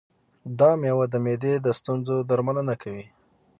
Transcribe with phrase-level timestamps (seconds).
[0.59, 3.05] دا مېوه د معدې د ستونزو درملنه کوي.